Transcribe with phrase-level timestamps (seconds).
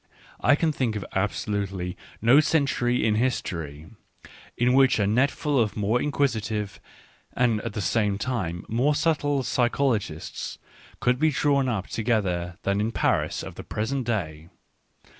[0.39, 3.85] I can think of absolutely no century in history,
[4.57, 6.79] in which a netful of more inquisitive
[7.33, 10.57] and at the same time more subtle psychologists
[11.01, 14.49] could be drawn up together than in the Paris of the present day.